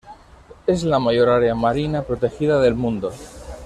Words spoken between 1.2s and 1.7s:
área